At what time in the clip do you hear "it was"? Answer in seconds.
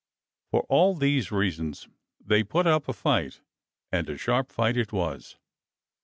4.75-5.37